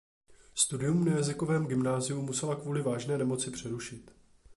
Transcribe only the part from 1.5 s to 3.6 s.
gymnáziu musela kvůli vážné nemoci